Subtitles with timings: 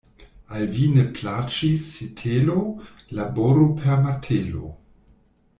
[0.59, 2.57] Al vi ne plaĉis sitelo,
[3.21, 4.75] laboru per martelo.